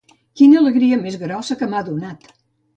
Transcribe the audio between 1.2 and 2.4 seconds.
grossa que m'ha donat!